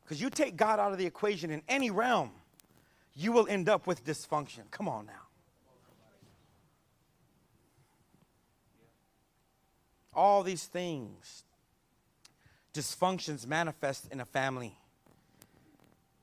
[0.04, 2.32] Because you take God out of the equation in any realm,
[3.16, 4.70] you will end up with dysfunction.
[4.70, 5.25] Come on now.
[10.16, 11.44] All these things,
[12.74, 14.78] dysfunctions manifest in a family.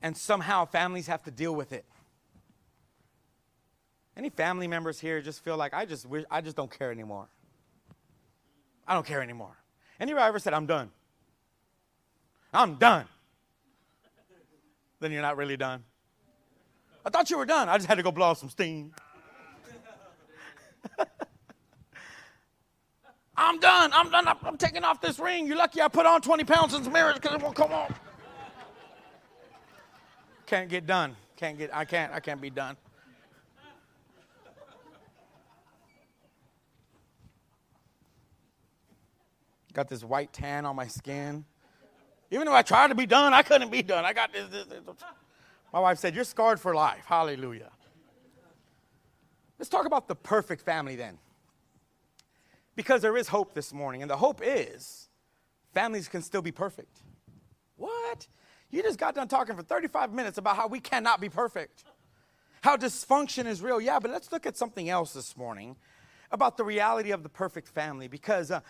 [0.01, 1.85] And somehow families have to deal with it.
[4.15, 7.27] Any family members here just feel like I just wish I just don't care anymore.
[8.87, 9.57] I don't care anymore.
[9.99, 10.91] Anybody ever said I'm done?
[12.53, 13.05] I'm done.
[14.99, 15.83] then you're not really done.
[17.05, 17.69] I thought you were done.
[17.69, 18.93] I just had to go blow off some steam.
[23.35, 23.91] I'm done.
[23.93, 24.27] I'm done.
[24.27, 25.47] I'm, taking off this ring.
[25.47, 27.99] You're lucky I put on 20 pounds in marriage because it won't come off.
[30.45, 31.15] Can't get done.
[31.35, 32.77] Can't get, I can't, I can't be done.
[39.73, 41.45] Got this white tan on my skin.
[42.29, 44.05] Even though I tried to be done, I couldn't be done.
[44.05, 44.81] I got this, this, this.
[45.71, 47.03] My wife said, You're scarred for life.
[47.05, 47.71] Hallelujah.
[49.57, 51.17] Let's talk about the perfect family then.
[52.75, 55.09] Because there is hope this morning, and the hope is
[55.73, 57.01] families can still be perfect.
[57.75, 58.27] What?
[58.69, 61.83] You just got done talking for 35 minutes about how we cannot be perfect,
[62.61, 63.79] how dysfunction is real.
[63.79, 65.75] Yeah, but let's look at something else this morning
[66.31, 68.61] about the reality of the perfect family because uh,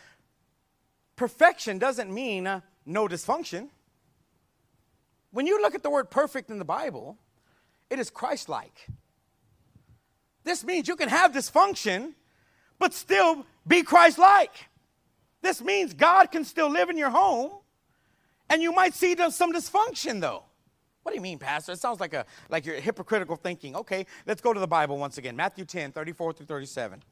[1.16, 3.70] perfection doesn't mean uh, no dysfunction.
[5.32, 7.18] When you look at the word perfect in the Bible,
[7.90, 8.88] it is Christ like.
[10.44, 12.14] This means you can have dysfunction,
[12.80, 14.70] but still be Christ like.
[15.42, 17.52] This means God can still live in your home
[18.50, 20.44] and you might see some dysfunction though.
[21.04, 21.74] What do you mean, Pastor?
[21.74, 23.76] It sounds like a like you're hypocritical thinking.
[23.76, 25.36] Okay, let's go to the Bible once again.
[25.36, 27.04] Matthew 10, 34 through 37.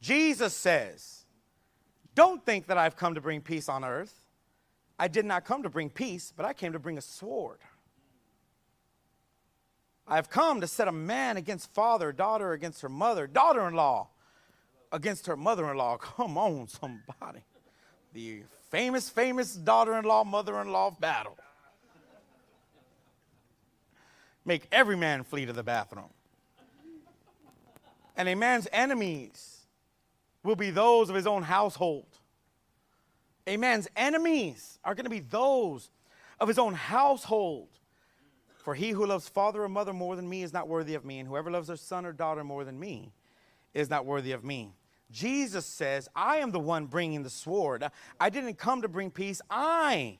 [0.00, 1.26] Jesus says,
[2.14, 4.14] Don't think that I've come to bring peace on earth.
[4.98, 7.58] I did not come to bring peace, but I came to bring a sword.
[10.06, 13.74] I have come to set a man against father, daughter against her mother, daughter in
[13.74, 14.08] law
[14.92, 15.96] against her mother in law.
[16.16, 17.40] Come on, somebody.
[18.12, 21.36] The famous, famous daughter in law, mother in law battle.
[24.44, 26.10] Make every man flee to the bathroom.
[28.16, 29.60] And a man's enemies
[30.42, 32.06] will be those of his own household.
[33.46, 35.90] A man's enemies are going to be those
[36.40, 37.68] of his own household.
[38.62, 41.18] For he who loves father or mother more than me is not worthy of me,
[41.18, 43.12] and whoever loves their son or daughter more than me
[43.74, 44.72] is not worthy of me.
[45.12, 47.84] Jesus says, I am the one bringing the sword.
[48.18, 50.18] I didn't come to bring peace, I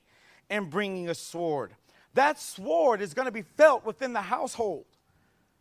[0.51, 1.75] am bringing a sword.
[2.15, 4.85] That sword is going to be felt within the household.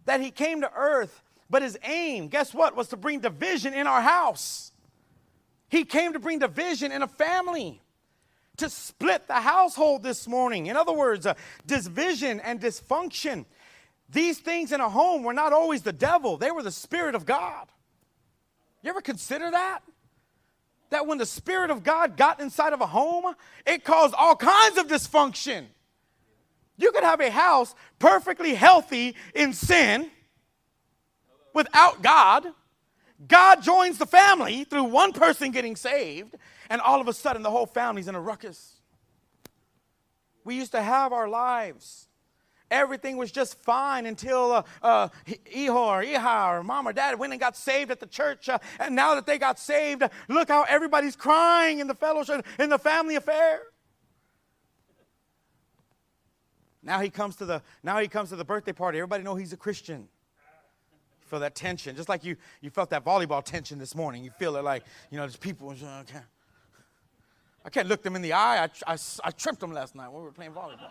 [0.06, 3.88] That he came to earth, but his aim, guess what, was to bring division in
[3.88, 4.72] our house.
[5.70, 7.82] He came to bring division in a family,
[8.58, 10.65] to split the household this morning.
[10.65, 13.46] In other words, uh, division and dysfunction.
[14.10, 17.26] These things in a home were not always the devil, they were the Spirit of
[17.26, 17.67] God.
[18.84, 19.82] You ever consider that?
[20.89, 23.34] That when the Spirit of God got inside of a home,
[23.65, 25.65] it caused all kinds of dysfunction.
[26.78, 30.10] You could have a house perfectly healthy in sin
[31.54, 32.46] without God.
[33.28, 36.36] God joins the family through one person getting saved,
[36.70, 38.82] and all of a sudden the whole family's in a ruckus.
[40.44, 42.08] We used to have our lives
[42.71, 45.10] everything was just fine until uh, uh,
[45.53, 48.49] Ehor, Eha, or mom or dad went and got saved at the church.
[48.49, 52.69] Uh, and now that they got saved, look how everybody's crying in the fellowship, in
[52.69, 53.62] the family affair.
[56.84, 58.97] Now he comes to the now he comes to the birthday party.
[58.97, 59.99] Everybody know he's a Christian.
[59.99, 64.23] You feel that tension, just like you you felt that volleyball tension this morning.
[64.23, 65.69] You feel it like you know there's people.
[65.69, 66.03] Uh,
[67.63, 68.63] I can't look them in the eye.
[68.63, 70.89] I, I, I tripped them last night when we were playing volleyball.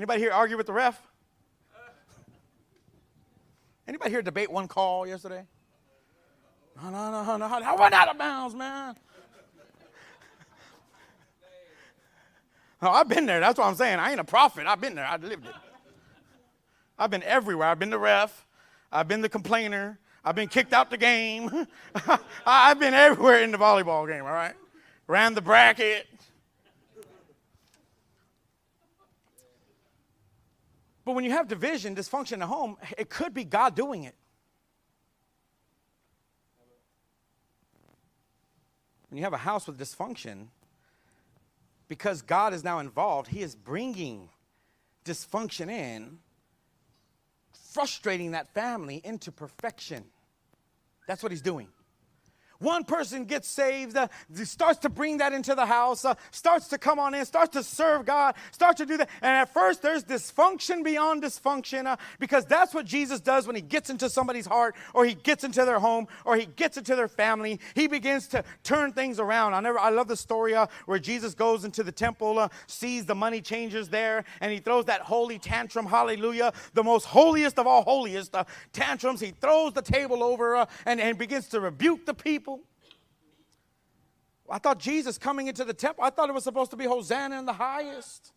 [0.00, 0.98] Anybody here argue with the ref?
[3.86, 5.44] Anybody here debate one call yesterday?
[6.82, 7.54] No, no, no, no, no.
[7.54, 8.96] I went out of bounds, man.
[12.80, 13.40] Oh, I've been there.
[13.40, 13.98] That's what I'm saying.
[13.98, 14.66] I ain't a prophet.
[14.66, 15.04] I've been there.
[15.04, 15.54] I've lived it.
[16.98, 17.68] I've been everywhere.
[17.68, 18.46] I've been the ref.
[18.90, 19.98] I've been the complainer.
[20.24, 21.66] I've been kicked out the game.
[22.46, 24.54] I've been everywhere in the volleyball game, all right?
[25.08, 26.06] Ran the bracket.
[31.10, 34.14] But when you have division, dysfunction the home, it could be God doing it.
[39.08, 40.46] When you have a house with dysfunction,
[41.88, 44.28] because God is now involved, He is bringing
[45.04, 46.18] dysfunction in,
[47.72, 50.04] frustrating that family into perfection.
[51.08, 51.66] That's what He's doing.
[52.60, 54.08] One person gets saved, uh,
[54.44, 57.62] starts to bring that into the house, uh, starts to come on in, starts to
[57.62, 59.08] serve God, starts to do that.
[59.22, 63.62] And at first, there's dysfunction beyond dysfunction uh, because that's what Jesus does when he
[63.62, 67.08] gets into somebody's heart or he gets into their home or he gets into their
[67.08, 67.58] family.
[67.74, 69.54] He begins to turn things around.
[69.54, 73.40] I, never, I love the story where Jesus goes into the temple, sees the money
[73.40, 75.86] changers there, and he throws that holy tantrum.
[75.86, 76.52] Hallelujah.
[76.74, 78.34] The most holiest of all holiest
[78.74, 79.20] tantrums.
[79.20, 82.49] He throws the table over and, and begins to rebuke the people.
[84.50, 87.38] I thought Jesus coming into the temple, I thought it was supposed to be Hosanna
[87.38, 88.32] in the highest.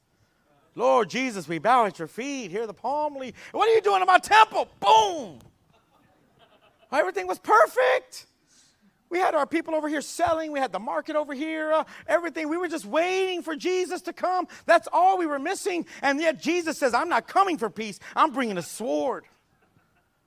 [0.76, 2.50] Lord Jesus, we bow at your feet.
[2.52, 3.36] Hear the palm leaf.
[3.52, 4.68] What are you doing in my temple?
[4.80, 5.40] Boom.
[6.92, 8.26] Everything was perfect.
[9.10, 10.52] We had our people over here selling.
[10.52, 11.72] We had the market over here.
[11.72, 12.50] Uh, everything.
[12.50, 14.48] We were just waiting for Jesus to come.
[14.66, 15.86] That's all we were missing.
[16.02, 18.00] And yet Jesus says, I'm not coming for peace.
[18.16, 19.26] I'm bringing a sword.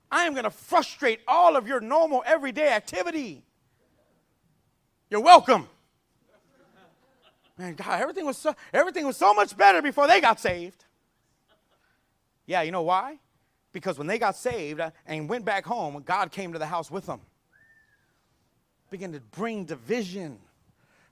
[0.09, 3.43] I am going to frustrate all of your normal everyday activity.
[5.09, 5.67] You're welcome.
[7.57, 10.85] Man, God, everything was so everything was so much better before they got saved.
[12.45, 13.19] Yeah, you know why?
[13.73, 16.89] Because when they got saved uh, and went back home, God came to the house
[16.89, 17.21] with them.
[18.89, 20.39] Began to bring division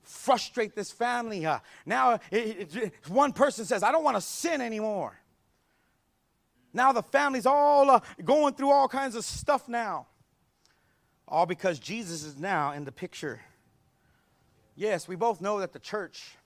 [0.06, 1.44] frustrate this family.
[1.44, 5.18] Uh, now, it, it, one person says, I don't want to sin anymore.
[6.72, 10.06] Now the family's all uh, going through all kinds of stuff now.
[11.26, 13.40] All because Jesus is now in the picture.
[14.76, 16.36] Yes, we both know that the church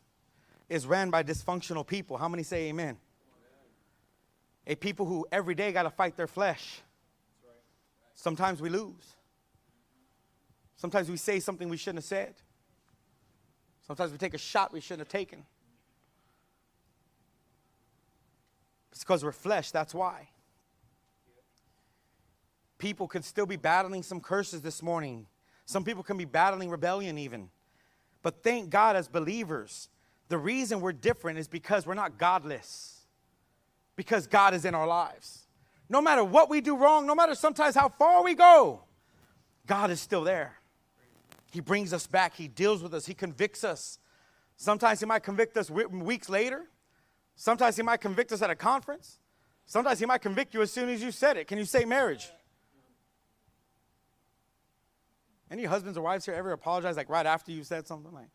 [0.68, 2.16] is ran by dysfunctional people.
[2.16, 2.96] How many say amen?
[4.68, 6.80] A people who every day got to fight their flesh.
[8.14, 9.16] Sometimes we lose.
[10.76, 12.34] Sometimes we say something we shouldn't have said.
[13.84, 15.44] Sometimes we take a shot we shouldn't have taken.
[18.92, 20.28] It's because we're flesh, that's why.
[22.78, 25.26] People could still be battling some curses this morning.
[25.66, 27.50] Some people can be battling rebellion, even.
[28.22, 29.88] But thank God, as believers,
[30.28, 33.00] the reason we're different is because we're not godless,
[33.96, 35.46] because God is in our lives.
[35.88, 38.82] No matter what we do wrong, no matter sometimes how far we go,
[39.66, 40.54] God is still there.
[41.50, 43.98] He brings us back, He deals with us, He convicts us.
[44.56, 46.66] Sometimes He might convict us weeks later,
[47.34, 49.18] sometimes He might convict us at a conference,
[49.66, 51.48] sometimes He might convict you as soon as you said it.
[51.48, 52.30] Can you say marriage?
[55.50, 58.28] Any husbands or wives here ever apologize like right after you said something like,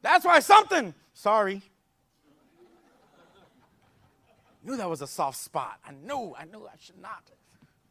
[0.00, 1.62] that's why something, sorry.
[4.64, 5.78] knew that was a soft spot.
[5.86, 7.30] I knew, I knew I should not.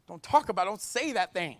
[0.08, 0.72] Don't talk about, it.
[0.72, 1.58] don't say that thing.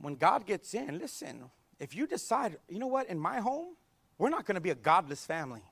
[0.00, 3.76] when God gets in, listen, if you decide, you know what, in my home,
[4.18, 5.62] we're not to be a godless family.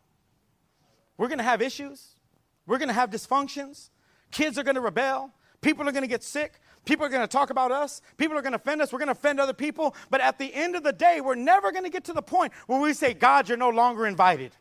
[1.17, 2.17] We're to have issues.
[2.67, 3.91] We're to have dysfunctions.
[4.31, 5.33] Kids are to rebel.
[5.61, 6.61] People are to get sick.
[6.89, 8.01] People are going to talk about us.
[8.17, 8.95] People are going to offend us.
[8.95, 9.95] We're going to offend other people.
[10.09, 12.51] But at the end of the day, we're never going to get to the point
[12.67, 14.53] where we say, God, you're no longer invited.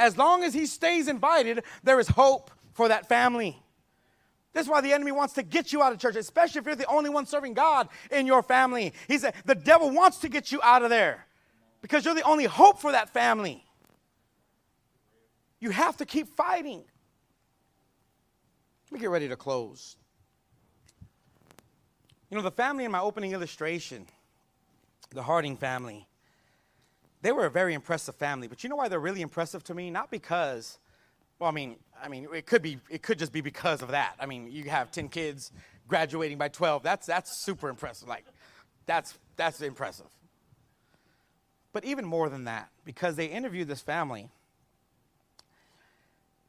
[0.00, 3.56] As long as He stays invited, there is hope for that family.
[4.52, 6.74] This is why the enemy wants to get you out of church, especially if you're
[6.74, 8.92] the only one serving God in your family.
[9.06, 11.24] He said, the devil wants to get you out of there
[11.82, 13.62] because you're the only hope for that family.
[15.60, 16.82] You have to keep fighting.
[18.90, 19.94] Let me get ready to close.
[22.30, 24.06] You know, the family in my opening illustration,
[25.10, 26.06] the Harding family,
[27.22, 28.48] they were a very impressive family.
[28.48, 29.90] But you know why they're really impressive to me?
[29.90, 30.78] Not because
[31.38, 34.14] well, I mean, I mean, it could be, it could just be because of that.
[34.18, 35.52] I mean, you have 10 kids
[35.86, 36.82] graduating by 12.
[36.82, 38.08] That's, that's super impressive.
[38.08, 38.24] Like,
[38.86, 40.06] that's, that's impressive.
[41.72, 44.30] But even more than that, because they interviewed this family,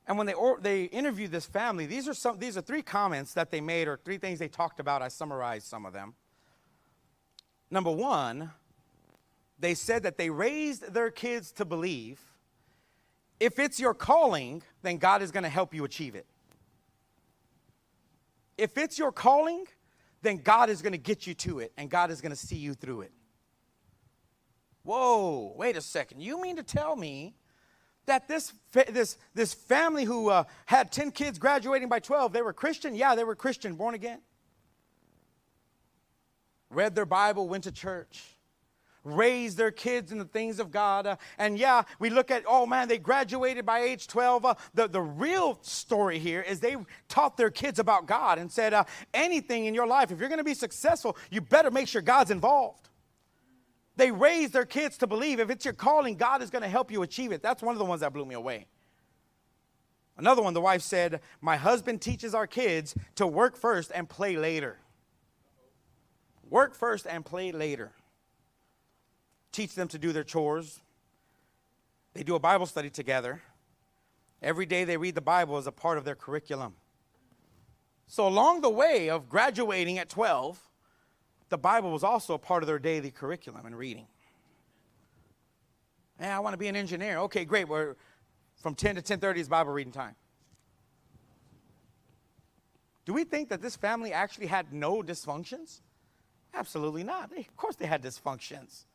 [0.10, 3.36] and when they, or, they interviewed this family, these are, some, these are three comments
[3.36, 5.04] that they made, or three things they talked about.
[5.04, 6.16] I summarized some of them.
[7.70, 8.50] Number one,
[9.60, 12.20] they said that they raised their kids to believe
[13.40, 16.26] if it's your calling, then God is going to help you achieve it.
[18.58, 19.66] If it's your calling,
[20.22, 22.58] then God is going to get you to it and God is going to see
[22.58, 23.12] you through it.
[24.84, 26.20] Whoa, wait a second.
[26.20, 27.36] You mean to tell me
[28.10, 32.54] that this, this, this family who uh, had 10 kids graduating by 12, they were
[32.54, 32.94] Christian?
[32.94, 34.20] Yeah, they were Christian, born again.
[36.70, 38.36] Read their Bible, went to church
[39.04, 41.08] raised their kids in the things of God.
[41.08, 44.46] Uh, and yeah, we look at, oh man, they graduated by age 12.
[44.46, 46.76] Uh, the, the real story here is they
[47.08, 48.84] taught their kids about God and said, uh,
[49.14, 52.32] anything in your life, if you're going to be successful, you better make sure God's
[52.32, 52.89] involved.
[54.00, 56.90] They raised their kids to believe if it's your calling, God is going to help
[56.90, 57.44] you achieve it.
[57.44, 58.68] That's one of the ones that blew me away.
[60.18, 64.38] Another one, the wife said, My husband teaches our kids to work first and play
[64.38, 64.80] later.
[66.50, 67.92] Work first and play later
[69.52, 70.80] teach them to do their chores.
[72.14, 73.42] They do a Bible study together.
[74.42, 76.76] Every day they read the Bible as a part of their curriculum.
[78.08, 80.69] So, along the way of graduating at 12,
[81.50, 84.08] the Bible was also a part of their daily curriculum and reading.
[86.20, 87.18] Hey, I want to be an engineer.
[87.20, 87.68] Okay, great.
[87.68, 87.96] We're
[88.62, 90.16] from 10 to 10:30 is Bible reading time.
[93.06, 95.82] Do we think that this family actually had no dysfunctions?
[96.54, 97.32] Absolutely not.
[97.32, 98.86] They, of course they had dysfunctions.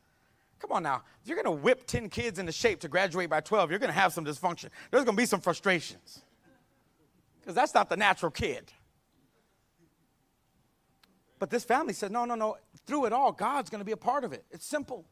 [0.59, 1.03] Come on now.
[1.21, 3.91] If you're going to whip 10 kids into shape to graduate by 12, you're going
[3.91, 4.69] to have some dysfunction.
[4.89, 6.21] There's going to be some frustrations.
[7.41, 8.71] Because that's not the natural kid.
[11.39, 12.57] But this family said, no, no, no.
[12.85, 14.45] Through it all, God's going to be a part of it.
[14.51, 15.05] It's simple.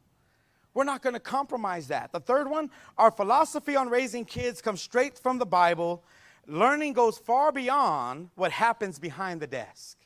[0.72, 2.12] We're not going to compromise that.
[2.12, 6.02] The third one, our philosophy on raising kids comes straight from the Bible.
[6.46, 9.98] Learning goes far beyond what happens behind the desk.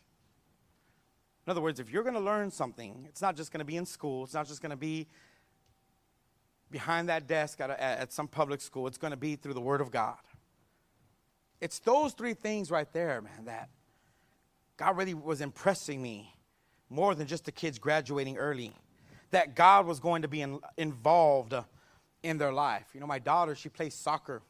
[1.46, 3.76] In other words, if you're going to learn something, it's not just going to be
[3.76, 5.06] in school, it's not just going to be
[6.70, 8.86] behind that desk at, a, at some public school.
[8.86, 10.18] It's going to be through the Word of God.
[11.60, 13.70] It's those three things right there, man, that
[14.79, 16.35] God really was impressing me
[16.89, 18.72] more than just the kids graduating early.
[19.31, 21.55] that God was going to be in, involved
[22.22, 22.87] in their life.
[22.95, 24.43] You know, my daughter, she plays soccer.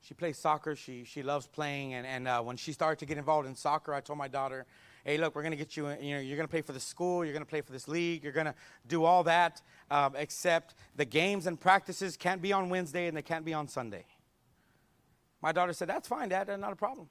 [0.00, 0.74] She plays soccer.
[0.74, 1.94] She, she loves playing.
[1.94, 4.66] And, and uh, when she started to get involved in soccer, I told my daughter,
[5.04, 6.80] hey, look, we're going to get you, you know, you're going to play for the
[6.80, 8.54] school, you're going to play for this league, you're going to
[8.86, 13.22] do all that, um, except the games and practices can't be on Wednesday and they
[13.22, 14.04] can't be on Sunday.
[15.40, 17.08] My daughter said, that's fine, Dad, that's not a problem.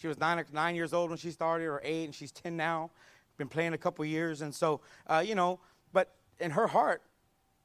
[0.00, 2.90] She was nine, nine years old when she started, or eight, and she's 10 now.
[3.36, 4.42] Been playing a couple years.
[4.42, 5.58] And so, uh, you know,
[5.92, 7.02] but in her heart,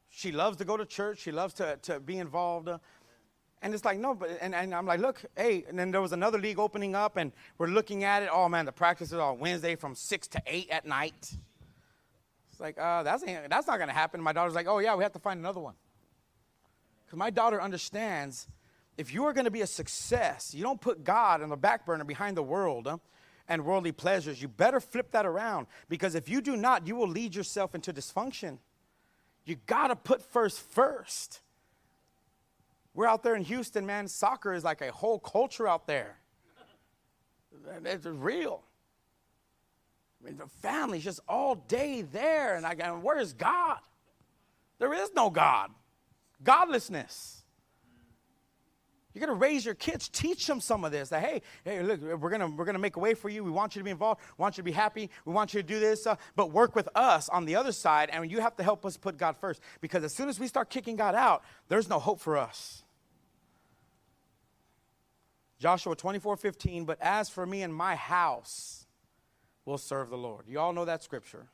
[0.09, 1.19] she loves to go to church.
[1.19, 2.69] She loves to, to be involved.
[2.69, 2.79] Uh,
[3.61, 6.11] and it's like, no, but, and, and I'm like, look, hey, and then there was
[6.11, 8.29] another league opening up, and we're looking at it.
[8.31, 11.37] Oh, man, the practice is on Wednesday from 6 to 8 at night.
[12.51, 14.19] It's like, uh, that's, that's not going to happen.
[14.19, 15.75] My daughter's like, oh, yeah, we have to find another one.
[17.05, 18.47] Because my daughter understands
[18.97, 21.85] if you are going to be a success, you don't put God on the back
[21.85, 22.97] burner behind the world huh,
[23.47, 24.41] and worldly pleasures.
[24.41, 27.91] You better flip that around because if you do not, you will lead yourself into
[27.91, 28.59] dysfunction.
[29.45, 31.41] You got to put first first.
[32.93, 34.07] We're out there in Houston, man.
[34.07, 36.17] Soccer is like a whole culture out there.
[37.85, 38.63] It's real.
[40.21, 43.79] I mean, the family's just all day there, and I go, where is God?
[44.79, 45.71] There is no God.
[46.43, 47.42] Godlessness.
[49.13, 51.09] You're to raise your kids, teach them some of this.
[51.09, 53.43] That hey, hey, look, we're to we're to make a way for you.
[53.43, 54.21] We want you to be involved.
[54.37, 55.09] We want you to be happy.
[55.25, 58.09] We want you to do this, uh, but work with us on the other side,
[58.11, 59.61] and you have to help us put God first.
[59.81, 62.83] Because as soon as we start kicking God out, there's no hope for us.
[65.59, 68.85] Joshua 24, 15, but as for me and my house,
[69.63, 70.45] we'll serve the Lord.
[70.47, 71.47] You all know that scripture.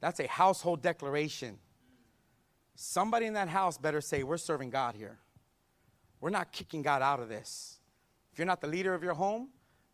[0.00, 1.58] That's a household declaration.
[2.74, 5.21] Somebody in that house better say, We're serving God here.
[6.22, 7.80] We're not kicking God out of this.
[8.32, 9.48] If you're not the leader of your home,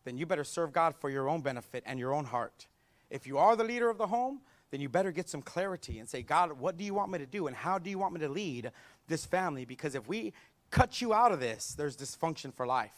[0.05, 2.67] then you better serve God for your own benefit and your own heart.
[3.09, 6.07] If you are the leader of the home, then you better get some clarity and
[6.07, 8.19] say, God, what do you want me to do and how do you want me
[8.19, 8.71] to lead
[9.07, 9.65] this family?
[9.65, 10.31] Because if we
[10.69, 12.95] cut you out of this, there's dysfunction for life.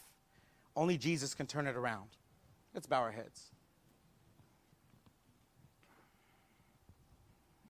[0.76, 2.10] Only Jesus can turn it around.
[2.74, 3.50] Let's bow our heads.